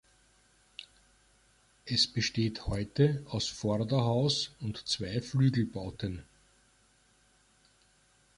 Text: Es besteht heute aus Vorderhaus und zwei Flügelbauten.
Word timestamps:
Es 1.85 2.07
besteht 2.07 2.65
heute 2.65 3.21
aus 3.29 3.47
Vorderhaus 3.47 4.49
und 4.59 4.79
zwei 4.87 5.21
Flügelbauten. 5.21 6.23